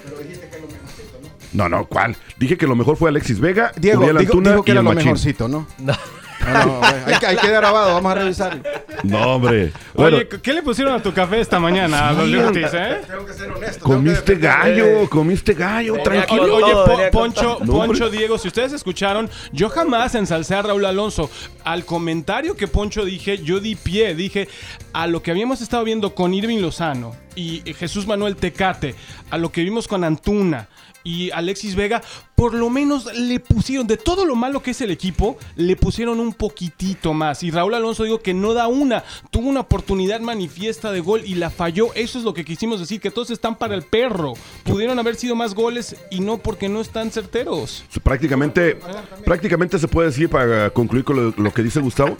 [1.54, 2.16] No, no, ¿cuál?
[2.38, 4.80] Dije que lo mejor fue Alexis Vega, Diego, Uriel dijo, Antuna dijo que y era
[4.80, 5.06] el lo Machín.
[5.08, 5.68] mejorcito, ¿no?
[6.46, 6.66] No.
[6.66, 8.64] No, hay, que- hay que dar grabado, vamos a revisarlo.
[9.04, 9.72] No, hombre.
[9.94, 13.02] Bueno, Oye, ¿qué le pusieron a tu café esta mañana, Don Ortiz, eh?
[13.08, 13.84] Tengo que ser honesto.
[13.86, 16.56] comiste gallo, comiste gallo, Venía tranquilo.
[16.56, 17.58] Oye, Po- Poncho.
[17.62, 18.18] No, Poncho, hombre.
[18.18, 21.30] Diego, si ustedes escucharon, yo jamás ensalcé a Raúl Alonso.
[21.64, 24.48] Al comentario que Poncho dije, yo di pie, dije
[24.94, 28.96] a lo que habíamos estado viendo con Irving Lozano y Jesús Manuel Tecate,
[29.30, 30.68] a lo que vimos con Antuna
[31.04, 32.02] y Alexis Vega,
[32.36, 36.20] por lo menos le pusieron, de todo lo malo que es el equipo, le pusieron
[36.20, 37.44] un poquitito más.
[37.44, 41.36] Y Raúl Alonso digo que no da una, tuvo una oportunidad manifiesta de gol y
[41.36, 41.94] la falló.
[41.94, 44.34] Eso es lo que quisimos decir, que todos están para el perro.
[44.64, 47.84] Pudieron haber sido más goles y no porque no están certeros.
[48.04, 48.78] Prácticamente,
[49.26, 52.18] prácticamente se puede decir, para concluir con lo, lo que dice Gustavo,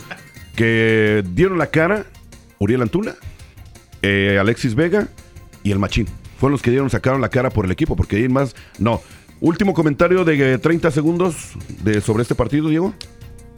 [0.56, 2.06] que dieron la cara
[2.62, 3.16] Uriel Antuna,
[4.04, 5.08] eh, Alexis Vega
[5.64, 6.08] y el Machín.
[6.42, 9.00] Fueron los que dieron, sacaron la cara por el equipo, porque ahí más, no.
[9.42, 11.36] Último comentario de eh, 30 segundos
[11.84, 12.96] de, sobre este partido, Diego.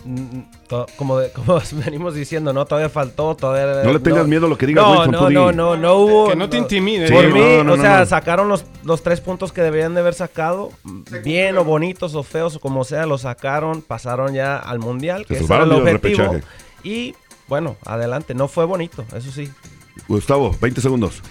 [0.03, 2.65] Mm, to- Como, de- como venimos diciendo, ¿no?
[2.65, 3.85] Todavía faltó, todavía...
[3.85, 6.27] No le tengas miedo a lo que diga no, Wilson, No, no, no, no hubo...
[6.27, 7.07] Que no te intimide.
[7.07, 8.05] Sí, Por no, mí, no, o no, sea, no.
[8.05, 10.71] sacaron los, los tres puntos que deberían de haber sacado,
[11.23, 15.35] bien o bonitos o feos o como sea, los sacaron, pasaron ya al mundial, que
[15.35, 16.35] ese era el objetivo.
[16.83, 17.15] Y
[17.47, 19.49] bueno, adelante, no fue bonito, eso sí.
[20.09, 21.21] Gustavo, 20 segundos.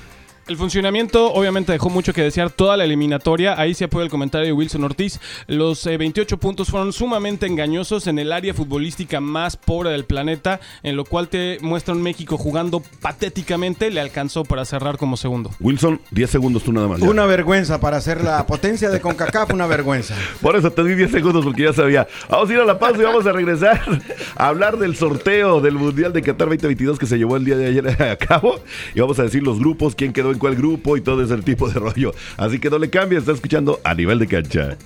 [0.49, 3.61] El funcionamiento obviamente dejó mucho que desear toda la eliminatoria.
[3.61, 5.21] Ahí se apoya el comentario de Wilson Ortiz.
[5.47, 10.59] Los eh, 28 puntos fueron sumamente engañosos en el área futbolística más pobre del planeta,
[10.83, 13.93] en lo cual te muestra un México jugando patéticamente.
[13.93, 15.51] Le alcanzó para cerrar como segundo.
[15.61, 16.99] Wilson, 10 segundos tú nada más.
[16.99, 17.09] ya.
[17.09, 20.17] Una vergüenza para hacer la potencia de CONCACAF, una vergüenza.
[20.41, 22.09] Por eso te di 10 segundos porque ya sabía.
[22.29, 23.81] Vamos a ir a la pausa y vamos a regresar
[24.35, 27.69] a hablar del sorteo del Mundial de Qatar 2022 que se llevó el día de
[27.69, 28.61] ayer a cabo.
[28.93, 31.69] Y vamos a decir los grupos, quién quedó en cuál grupo y todo ese tipo
[31.69, 32.15] de rollo.
[32.37, 34.77] Así que no le cambies, está escuchando a nivel de cancha.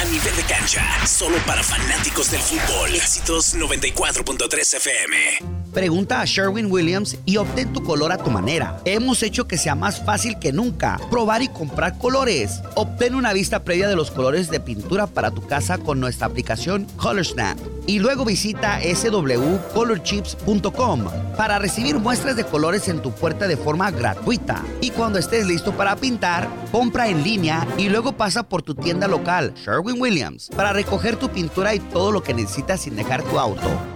[0.00, 2.94] A nivel de cancha, solo para fanáticos del fútbol.
[2.94, 5.56] Éxitos 94.3 FM.
[5.76, 8.80] Pregunta a Sherwin Williams y obtén tu color a tu manera.
[8.86, 12.62] Hemos hecho que sea más fácil que nunca probar y comprar colores.
[12.76, 16.86] Obtén una vista previa de los colores de pintura para tu casa con nuestra aplicación
[16.96, 17.58] ColorSnap.
[17.86, 21.04] Y luego visita swcolorchips.com
[21.36, 24.62] para recibir muestras de colores en tu puerta de forma gratuita.
[24.80, 29.08] Y cuando estés listo para pintar, compra en línea y luego pasa por tu tienda
[29.08, 33.38] local, Sherwin Williams, para recoger tu pintura y todo lo que necesitas sin dejar tu
[33.38, 33.95] auto.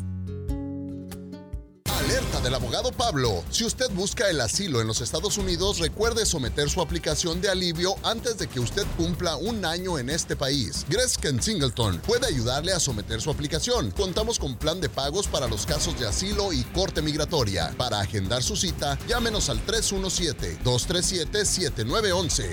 [2.11, 3.41] Alerta del abogado Pablo.
[3.51, 7.95] Si usted busca el asilo en los Estados Unidos, recuerde someter su aplicación de alivio
[8.03, 10.85] antes de que usted cumpla un año en este país.
[10.89, 13.91] Gresken Singleton puede ayudarle a someter su aplicación.
[13.91, 17.73] Contamos con plan de pagos para los casos de asilo y corte migratoria.
[17.77, 22.51] Para agendar su cita, llámenos al 317-237-7911.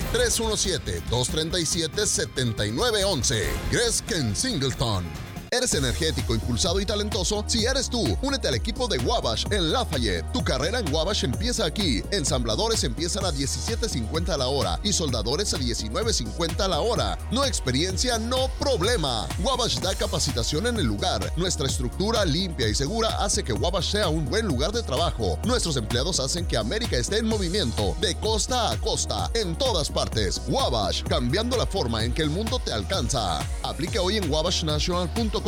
[1.11, 3.42] 317-237-7911.
[3.73, 5.28] Gresken Singleton.
[5.59, 7.42] ¿Eres energético, impulsado y talentoso?
[7.49, 10.25] Si eres tú, únete al equipo de Wabash en Lafayette.
[10.33, 12.01] Tu carrera en Wabash empieza aquí.
[12.12, 17.18] Ensambladores empiezan a 17.50 a la hora y soldadores a 19.50 a la hora.
[17.33, 19.27] No experiencia, no problema.
[19.42, 21.33] Wabash da capacitación en el lugar.
[21.37, 25.40] Nuestra estructura limpia y segura hace que Wabash sea un buen lugar de trabajo.
[25.44, 30.40] Nuestros empleados hacen que América esté en movimiento, de costa a costa, en todas partes.
[30.47, 33.40] Wabash, cambiando la forma en que el mundo te alcanza.
[33.64, 35.48] Aplica hoy en wabashnational.com,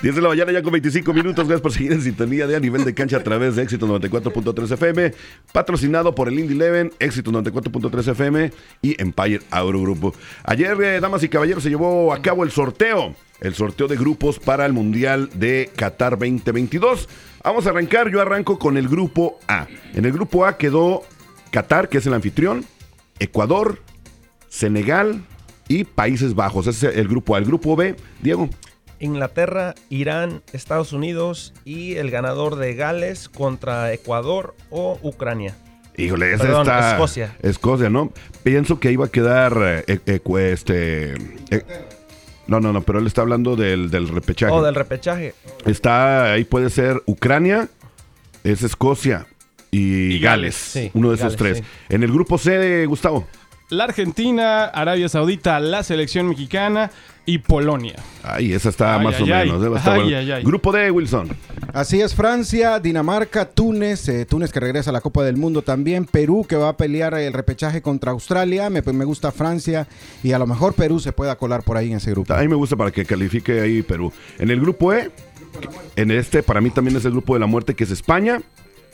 [0.00, 1.44] 10 de la mañana ya con 25 minutos.
[1.44, 4.72] Gracias por seguir en sintonía de a nivel de cancha a través de Éxito 94.3
[4.74, 5.12] FM.
[5.52, 10.14] Patrocinado por el Indy Eleven, Éxito 94.3 FM y Empire Auro Grupo.
[10.44, 13.16] Ayer, eh, damas y caballeros, se llevó a cabo el sorteo.
[13.40, 17.08] El sorteo de grupos para el Mundial de Qatar 2022.
[17.42, 18.08] Vamos a arrancar.
[18.08, 19.66] Yo arranco con el grupo A.
[19.94, 21.02] En el grupo A quedó
[21.50, 22.64] Qatar, que es el anfitrión,
[23.18, 23.80] Ecuador,
[24.48, 25.24] Senegal
[25.66, 26.68] y Países Bajos.
[26.68, 27.38] Ese es el grupo A.
[27.38, 28.48] El grupo B, Diego.
[29.00, 35.54] Inglaterra, Irán, Estados Unidos y el ganador de Gales contra Ecuador o Ucrania.
[35.96, 36.92] Híjole, esa Perdón, está.
[36.92, 37.36] Escocia.
[37.42, 38.12] Escocia, ¿no?
[38.44, 39.84] Pienso que iba a quedar.
[39.88, 40.20] eh, eh,
[40.52, 41.12] este.
[41.50, 41.64] eh,
[42.46, 44.52] no, no, no, pero él está hablando del, del repechaje.
[44.52, 45.34] O del repechaje.
[45.66, 47.68] Está, ahí puede ser Ucrania,
[48.44, 49.26] es Escocia
[49.70, 50.22] y, Y Gales.
[50.22, 51.68] Gales, sí, uno de esos Gales, tres.
[51.88, 53.26] En el grupo C, Gustavo.
[53.70, 56.90] La Argentina, Arabia Saudita, la selección mexicana
[57.28, 57.96] y Polonia.
[58.22, 59.46] Ay, esa está Ay, más ay, o ay.
[59.52, 59.76] menos.
[59.76, 60.16] está Ay, bueno.
[60.16, 60.42] ay, ay.
[60.42, 61.28] Grupo D, Wilson.
[61.74, 66.06] Así es, Francia, Dinamarca, Túnez, eh, Túnez que regresa a la Copa del Mundo también,
[66.06, 69.86] Perú que va a pelear el repechaje contra Australia, me, me gusta Francia
[70.22, 72.32] y a lo mejor Perú se pueda colar por ahí en ese grupo.
[72.32, 74.10] A mí me gusta para que califique ahí Perú.
[74.38, 75.10] En el grupo E,
[75.96, 78.40] en este para mí también es el grupo de la muerte, que es España,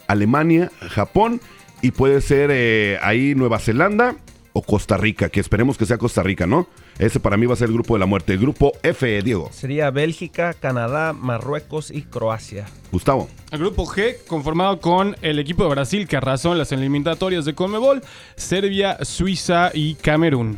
[0.08, 1.40] Alemania, Japón
[1.82, 4.16] y puede ser eh, ahí Nueva Zelanda
[4.54, 6.68] o Costa Rica, que esperemos que sea Costa Rica, ¿no?
[6.98, 8.32] Ese para mí va a ser el grupo de la muerte.
[8.32, 9.50] El grupo F, Diego.
[9.52, 12.66] Sería Bélgica, Canadá, Marruecos y Croacia.
[12.92, 13.28] Gustavo.
[13.50, 17.54] El grupo G, conformado con el equipo de Brasil que arrasó en las eliminatorias de
[17.54, 18.00] Conmebol,
[18.36, 20.56] Serbia, Suiza y Camerún.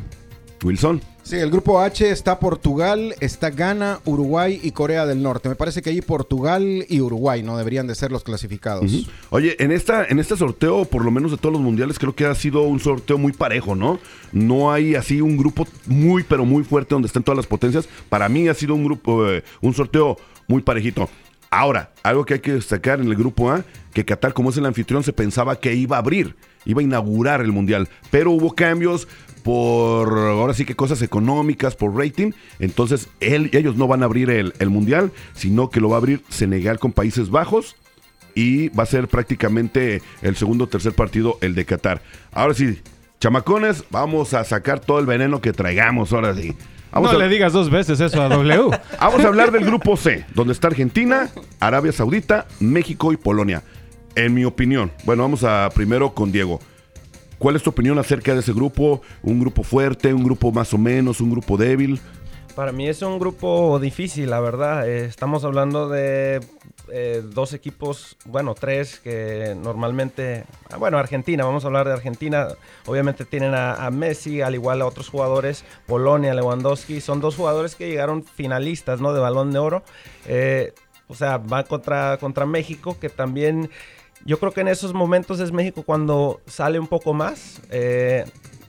[0.63, 1.15] Wilson.
[1.27, 5.49] Sí, el grupo H está Portugal, está Ghana, Uruguay y Corea del Norte.
[5.49, 9.09] Me parece que ahí Portugal y Uruguay no deberían de ser los clasificados.
[9.31, 12.27] Oye, en esta, en este sorteo, por lo menos de todos los mundiales, creo que
[12.27, 13.99] ha sido un sorteo muy parejo, ¿no?
[14.31, 17.89] No hay así un grupo muy, pero muy fuerte donde estén todas las potencias.
[18.09, 21.11] Para mí ha sido un grupo, eh, un sorteo muy parejito.
[21.51, 24.67] Ahora, algo que hay que destacar en el grupo A, que Qatar, como es el
[24.67, 29.09] anfitrión, se pensaba que iba a abrir, iba a inaugurar el mundial, pero hubo cambios
[29.42, 32.33] por ahora sí que cosas económicas, por rating.
[32.59, 35.98] Entonces, él, ellos no van a abrir el, el mundial, sino que lo va a
[35.98, 37.76] abrir Senegal con Países Bajos
[38.35, 42.02] y va a ser prácticamente el segundo o tercer partido el de Qatar.
[42.33, 42.81] Ahora sí,
[43.18, 46.55] chamacones, vamos a sacar todo el veneno que traigamos ahora sí.
[46.92, 48.70] Vamos, no a, le digas dos veces eso a W.
[49.00, 53.62] vamos a hablar del grupo C, donde está Argentina, Arabia Saudita, México y Polonia.
[54.16, 56.59] En mi opinión, bueno, vamos a primero con Diego.
[57.38, 59.02] ¿Cuál es tu opinión acerca de ese grupo?
[59.22, 62.00] ¿Un grupo fuerte, un grupo más o menos, un grupo débil?
[62.55, 64.88] Para mí es un grupo difícil, la verdad.
[64.88, 66.40] Eh, estamos hablando de
[66.90, 72.48] eh, dos equipos, bueno, tres que normalmente, ah, bueno, Argentina, vamos a hablar de Argentina.
[72.87, 77.02] Obviamente tienen a, Messi, al igual a otros jugadores, Polonia, Lewandowski.
[77.02, 79.12] Son dos jugadores que llegaron finalistas, ¿no?
[79.12, 79.83] De Balón de Oro.
[80.24, 80.72] Eh,
[81.09, 83.70] o sea, van contra, contra México, que también
[84.24, 87.61] yo creo que en esos momentos es México cuando sale un poco más.
[87.70, 88.24] Eh,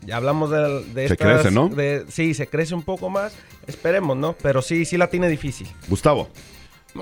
[0.06, 1.68] ya hablamos de, de Se crece, ¿no?
[1.70, 3.34] de- sí, se crece un poco más.
[3.66, 4.34] Esperemos, ¿no?
[4.42, 5.68] Pero sí, sí la tiene difícil.
[5.90, 6.30] Gustavo.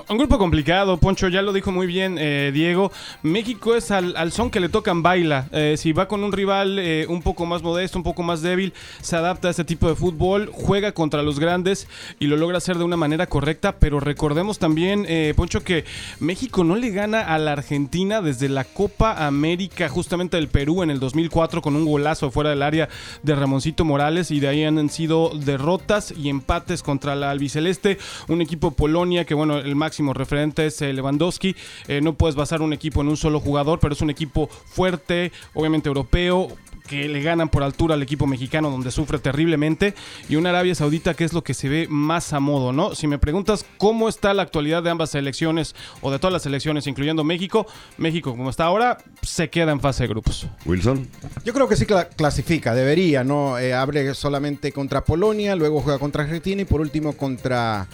[0.08, 2.92] Un grupo complicado, Poncho, ya lo dijo muy bien eh, Diego.
[3.22, 5.48] México es al, al son que le tocan baila.
[5.52, 8.72] Eh, si va con un rival eh, un poco más modesto, un poco más débil,
[9.00, 12.78] se adapta a este tipo de fútbol, juega contra los grandes y lo logra hacer
[12.78, 13.76] de una manera correcta.
[13.78, 15.84] Pero recordemos también, Poncho, que
[16.20, 20.90] México no le gana a la Argentina desde la Copa América, justamente del Perú en
[20.90, 22.88] el 2004, con un golazo fuera del área
[23.22, 24.30] de Ramoncito Morales.
[24.30, 27.98] Y de ahí han sido derrotas y empates contra la albiceleste.
[28.28, 31.54] Un equipo Polonia que, bueno, el máximo referente es eh, Lewandowski.
[31.86, 35.30] Eh, no puedes basar un equipo en un solo jugador, pero es un equipo fuerte,
[35.54, 36.48] obviamente europeo
[36.88, 39.92] que le ganan por altura al equipo mexicano donde sufre terriblemente
[40.28, 42.94] y una Arabia Saudita que es lo que se ve más a modo, ¿no?
[42.94, 46.86] Si me preguntas cómo está la actualidad de ambas selecciones o de todas las selecciones,
[46.86, 47.66] incluyendo México,
[47.98, 50.46] México como está ahora se queda en fase de grupos.
[50.64, 51.08] Wilson.
[51.44, 53.58] Yo creo que sí cla- clasifica, debería, ¿no?
[53.58, 57.88] Eh, abre solamente contra Polonia, luego juega contra Argentina y por último contra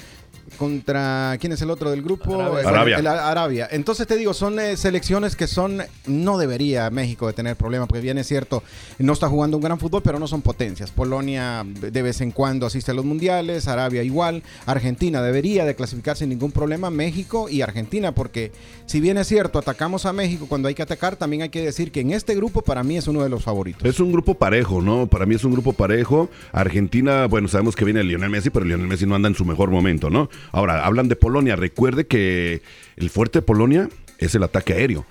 [0.56, 2.40] contra ¿quién es el otro del grupo?
[2.40, 2.68] Arabia.
[2.68, 2.98] Arabia.
[2.98, 3.68] el Arabia.
[3.70, 8.00] Entonces te digo, son eh, selecciones que son no debería México de tener problema porque
[8.00, 8.62] bien es cierto,
[8.98, 10.90] no está jugando un gran fútbol, pero no son potencias.
[10.90, 16.16] Polonia de vez en cuando asiste a los mundiales, Arabia igual, Argentina debería de clasificar
[16.16, 18.52] sin ningún problema, México y Argentina porque
[18.86, 21.92] si bien es cierto, atacamos a México cuando hay que atacar, también hay que decir
[21.92, 23.82] que en este grupo para mí es uno de los favoritos.
[23.84, 25.06] Es un grupo parejo, ¿no?
[25.06, 26.28] Para mí es un grupo parejo.
[26.52, 29.70] Argentina, bueno, sabemos que viene Lionel Messi, pero Lionel Messi no anda en su mejor
[29.70, 30.28] momento, ¿no?
[30.50, 31.56] Ahora, hablan de Polonia.
[31.56, 32.62] Recuerde que
[32.96, 35.04] el fuerte de Polonia es el ataque aéreo.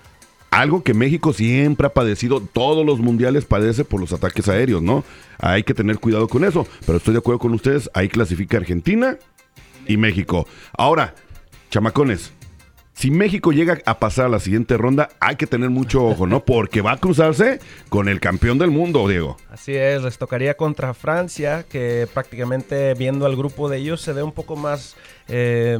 [0.51, 5.05] Algo que México siempre ha padecido, todos los mundiales padece por los ataques aéreos, ¿no?
[5.39, 9.17] Hay que tener cuidado con eso, pero estoy de acuerdo con ustedes, ahí clasifica Argentina
[9.87, 10.45] y México.
[10.77, 11.15] Ahora,
[11.69, 12.33] chamacones,
[12.93, 16.43] si México llega a pasar a la siguiente ronda, hay que tener mucho ojo, ¿no?
[16.45, 19.37] Porque va a cruzarse con el campeón del mundo, Diego.
[19.49, 24.23] Así es, les tocaría contra Francia, que prácticamente viendo al grupo de ellos se ve
[24.23, 24.95] un poco más
[25.29, 25.79] eh,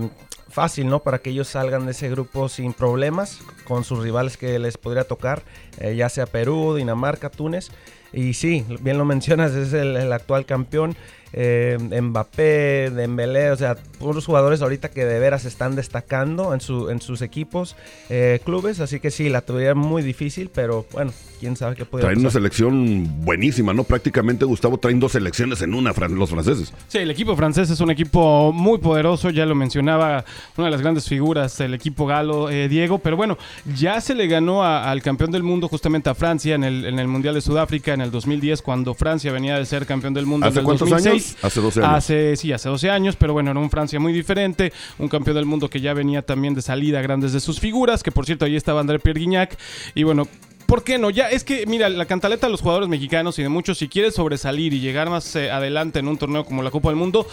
[0.49, 0.99] fácil, ¿no?
[0.99, 5.03] Para que ellos salgan de ese grupo sin problemas con sus rivales que les podría
[5.03, 5.43] tocar,
[5.79, 7.71] eh, ya sea Perú, Dinamarca, Túnez.
[8.13, 10.95] Y sí, bien lo mencionas, es el, el actual campeón.
[11.33, 16.89] Eh, Mbappé, Dembélé, o sea, puros jugadores ahorita que de veras están destacando en, su,
[16.89, 17.75] en sus equipos,
[18.09, 22.03] eh, clubes, así que sí, la tuvieron muy difícil, pero bueno, quién sabe qué puede
[22.03, 23.83] Traen una selección buenísima, ¿no?
[23.83, 26.73] Prácticamente, Gustavo, traen dos selecciones en una, fran- los franceses.
[26.87, 30.25] Sí, el equipo francés es un equipo muy poderoso, ya lo mencionaba
[30.57, 33.37] una de las grandes figuras, el equipo galo, eh, Diego, pero bueno,
[33.75, 36.99] ya se le ganó a- al campeón del mundo justamente a Francia en el, en
[36.99, 40.45] el Mundial de Sudáfrica en el 2010, cuando Francia venía de ser campeón del mundo
[40.47, 41.11] ¿Hace en el cuántos 2006.
[41.13, 41.20] años?
[41.41, 41.97] Hace 12 años.
[41.97, 45.45] Hace, sí, hace 12 años, pero bueno, era un Francia muy diferente, un campeón del
[45.45, 48.55] mundo que ya venía también de salida grandes de sus figuras, que por cierto ahí
[48.55, 49.57] estaba André Pierre Guignac,
[49.95, 50.27] y bueno,
[50.71, 51.09] ¿Por qué no?
[51.09, 54.15] Ya es que, mira, la cantaleta de los jugadores mexicanos y de muchos, si quieres
[54.15, 57.27] sobresalir y llegar más eh, adelante en un torneo como la Copa del Mundo,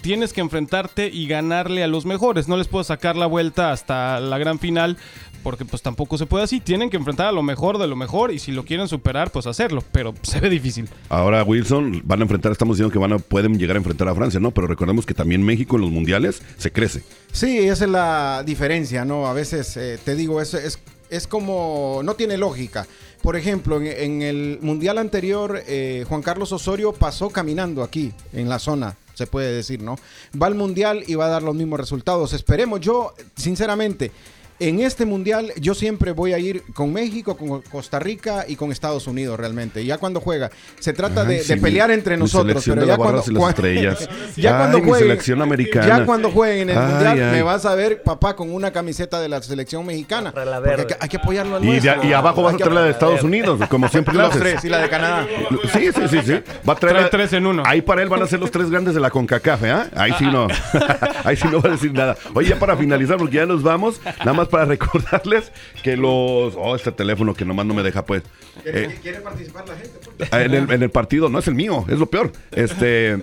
[0.00, 2.46] tienes que enfrentarte y ganarle a los mejores.
[2.46, 4.96] No les puedes sacar la vuelta hasta la gran final,
[5.42, 6.60] porque pues tampoco se puede así.
[6.60, 9.48] Tienen que enfrentar a lo mejor de lo mejor y si lo quieren superar, pues
[9.48, 9.82] hacerlo.
[9.90, 10.88] Pero se ve difícil.
[11.08, 14.14] Ahora, Wilson, van a enfrentar, estamos diciendo que van a, pueden llegar a enfrentar a
[14.14, 14.52] Francia, ¿no?
[14.52, 17.02] Pero recordemos que también México en los mundiales se crece.
[17.32, 19.26] Sí, esa es la diferencia, ¿no?
[19.26, 20.78] A veces, eh, te digo, es, es,
[21.16, 22.86] es como, no tiene lógica.
[23.22, 28.58] Por ejemplo, en, el Mundial anterior, eh, Juan Carlos Osorio pasó caminando aquí, en la
[28.58, 29.96] zona, se puede decir, ¿no?
[30.40, 32.32] Va al Mundial y va a dar los mismos resultados.
[32.32, 34.10] Esperemos, yo, sinceramente,
[34.60, 38.70] en este mundial yo siempre voy a ir con México, con Costa Rica y con
[38.72, 39.84] Estados Unidos realmente.
[39.84, 42.62] Ya cuando juega, se trata Ay, de, sí, de pelear entre mi nosotros.
[42.64, 44.08] Pero de ya cuando, y las cua- estrellas.
[44.36, 45.86] ya Ay, cuando mi jueguen, selección americana.
[45.86, 49.20] ya cuando jueguen en el Ay, mundial, me vas a ver, papá, con una camiseta
[49.20, 50.32] de la selección mexicana.
[50.44, 52.08] La Porque hay que, hay que apoyarlo al Y, de- nuestro.
[52.08, 52.90] y abajo vas a traer la de.
[52.90, 54.40] Estados Unidos, como siempre lo Los haces.
[54.42, 55.26] tres y la de Canadá.
[55.72, 56.32] Sí, sí, sí, sí.
[56.68, 57.62] Va a traer Trae la- tres en uno.
[57.66, 59.74] Ahí para él van a ser los tres grandes de la CONCACAF, ¿eh?
[59.96, 60.46] Ahí sí no.
[61.24, 62.16] Ahí sí no va a decir nada.
[62.34, 65.52] Oye, ya para finalizar, porque ya nos vamos, nada más para recordarles
[65.82, 66.54] que los...
[66.56, 68.22] Oh, este teléfono que nomás no me deja, pues.
[68.62, 69.98] ¿Quiere, Eh, quiere participar la gente?
[70.16, 70.32] pues?
[70.32, 72.32] en, el, en el partido, no es el mío, es lo peor.
[72.52, 73.18] Este...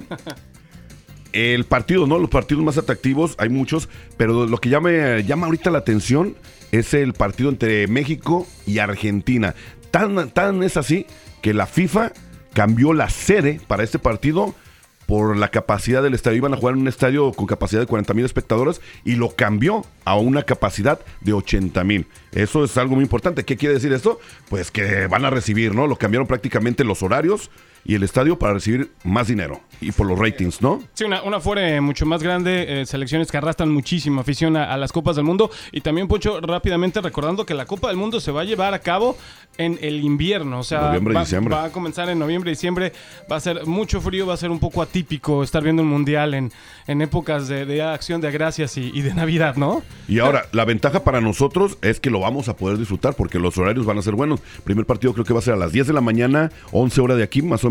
[1.34, 2.20] El partido, ¿no?
[2.20, 6.36] Los partidos más atractivos, hay muchos, pero lo que ya me llama ahorita la atención
[6.74, 9.56] es el partido entre México y Argentina.
[9.92, 11.06] Tan, tan es así
[11.42, 12.12] que la FIFA
[12.54, 14.54] cambió la sede para este partido
[15.12, 16.38] por la capacidad del estadio.
[16.38, 19.86] Iban a jugar en un estadio con capacidad de 40 mil espectadores y lo cambió
[20.06, 22.08] a una capacidad de 80 mil.
[22.32, 23.44] Eso es algo muy importante.
[23.44, 24.22] ¿Qué quiere decir esto?
[24.48, 25.86] Pues que van a recibir, ¿no?
[25.86, 27.52] Lo cambiaron prácticamente los horarios
[27.84, 30.82] y el estadio para recibir más dinero y por los ratings, ¿no?
[30.94, 34.78] Sí, una, una fuera mucho más grande, eh, selecciones que arrastran muchísima afición a, a
[34.78, 35.50] las Copas del Mundo.
[35.72, 38.80] Y también, Poncho, rápidamente recordando que la Copa del Mundo se va a llevar a
[38.80, 39.18] cabo
[39.58, 40.60] en el invierno.
[40.60, 41.56] O sea, Noviembre va, diciembre.
[41.56, 42.94] va a comenzar en noviembre y diciembre.
[43.32, 46.36] Va a ser mucho frío, va a ser un poco atípico estar viendo un mundial
[46.36, 46.52] en,
[46.88, 49.82] en épocas de, de acción de gracias y, y de Navidad, ¿no?
[50.08, 53.58] Y ahora, la ventaja para nosotros es que lo vamos a poder disfrutar porque los
[53.58, 54.42] horarios van a ser buenos.
[54.64, 57.18] Primer partido creo que va a ser a las 10 de la mañana, 11 horas
[57.18, 57.71] de aquí más o menos,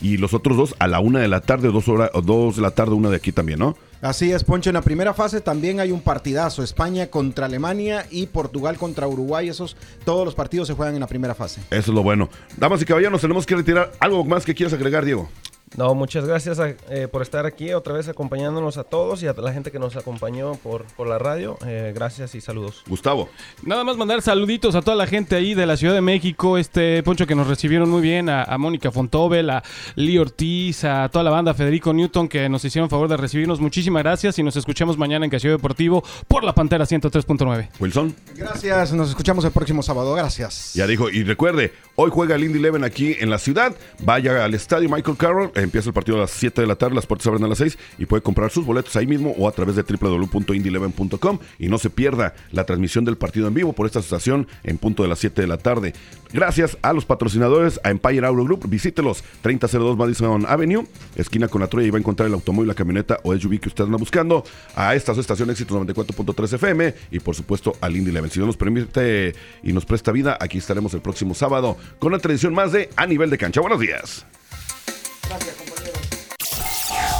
[0.00, 2.70] y los otros dos a la 1 de la tarde, 2 horas, 2 de la
[2.72, 3.76] tarde, una de aquí también, ¿no?
[4.02, 4.68] Así es, Poncho.
[4.70, 6.64] En la primera fase también hay un partidazo.
[6.64, 9.48] España contra Alemania y Portugal contra Uruguay.
[9.48, 11.60] Esos, todos los partidos se juegan en la primera fase.
[11.70, 12.28] Eso es lo bueno.
[12.56, 13.92] Damas y caballeros, tenemos que retirar.
[14.00, 15.28] ¿Algo más que quieras agregar, Diego?
[15.76, 19.32] No, muchas gracias a- eh, por estar aquí otra vez acompañándonos a todos y a
[19.32, 21.56] la gente que nos acompañó por, por la radio.
[21.66, 22.82] Eh, gracias y saludos.
[22.88, 23.28] Gustavo.
[23.62, 27.02] Nada más mandar saluditos a toda la gente ahí de la Ciudad de México, este
[27.02, 29.62] Poncho que nos recibieron muy bien, a, a Mónica Fontobel, a
[29.96, 33.60] Lee Ortiz, a toda la banda Federico Newton que nos hicieron favor de recibirnos.
[33.60, 37.68] Muchísimas gracias y nos escuchamos mañana en Castillo Deportivo por la Pantera 103.9.
[37.80, 38.14] Wilson.
[38.36, 38.92] Gracias.
[38.92, 40.14] Nos escuchamos el próximo sábado.
[40.14, 40.74] Gracias.
[40.74, 43.74] Ya dijo, y recuerde, hoy juega el Indy Eleven aquí en la ciudad.
[44.00, 47.06] Vaya al estadio Michael Carroll, empieza el partido a las 7 de la tarde, las
[47.06, 49.76] puertas abren a las 6 y puede comprar sus boletos ahí mismo o a través
[49.76, 54.46] de www.indyeleven.com y no se pierda la transmisión del partido en vivo por esta estación
[54.64, 55.92] en punto de las 7 de la tarde.
[56.32, 61.66] Gracias a los patrocinadores, a Empire Auto Group, visítelos 3002 Madison Avenue, esquina con la
[61.66, 64.42] Troya y va a encontrar el automóvil, la camioneta o SUV que usted anda buscando,
[64.74, 68.30] a esta su estación Éxito 94.3 FM y por supuesto al Indy Eleven.
[68.30, 72.18] Si no nos permite y nos presta vida, aquí estaremos el próximo sábado con la
[72.18, 73.60] tradición más de A Nivel de Cancha.
[73.60, 74.24] Buenos días.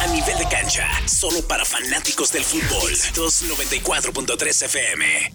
[0.00, 2.92] A nivel de cancha, solo para fanáticos del fútbol.
[3.14, 5.32] 294.3 FM.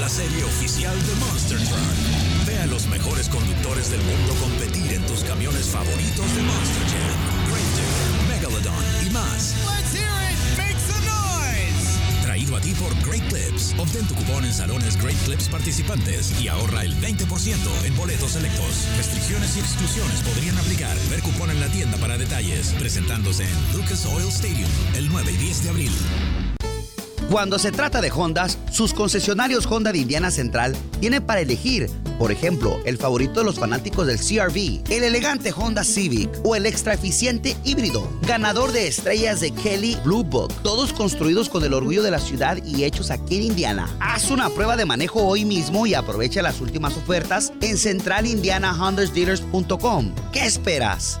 [0.00, 2.46] La serie oficial de Monster Truck.
[2.46, 7.52] Ve a los mejores conductores del mundo competir en tus camiones favoritos de Monster Jam,
[7.52, 9.54] Ranger, Megalodon y más.
[12.48, 13.74] Traído a ti por Great Clips.
[13.78, 17.26] Obtén tu cupón en salones Great Clips participantes y ahorra el 20%
[17.84, 18.88] en boletos selectos.
[18.96, 20.96] Restricciones y exclusiones podrían aplicar.
[21.10, 22.74] Ver cupón en la tienda para detalles.
[22.78, 25.92] Presentándose en Lucas Oil Stadium el 9 y 10 de abril.
[27.30, 32.32] Cuando se trata de Hondas, sus concesionarios Honda de Indiana Central tienen para elegir, por
[32.32, 36.92] ejemplo, el favorito de los fanáticos del CRV, el elegante Honda Civic o el extra
[36.94, 42.10] eficiente híbrido, ganador de estrellas de Kelly Blue Book, todos construidos con el orgullo de
[42.10, 43.88] la ciudad y hechos aquí en Indiana.
[44.00, 50.12] Haz una prueba de manejo hoy mismo y aprovecha las últimas ofertas en centralindianahondasdealers.com.
[50.32, 51.20] ¿Qué esperas?